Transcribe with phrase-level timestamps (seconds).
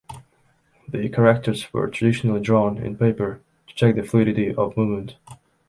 [0.89, 5.13] The characters were traditionally drawn in paper to check the fluidity of movement.